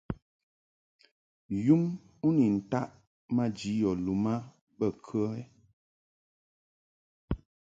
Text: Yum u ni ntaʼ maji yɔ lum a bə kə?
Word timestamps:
Yum 1.65 1.83
u 2.25 2.27
ni 2.37 2.45
ntaʼ 2.57 2.87
maji 3.35 3.71
yɔ 3.81 3.89
lum 4.05 4.23
a 4.33 4.35
bə 4.77 4.87
kə? 5.05 5.21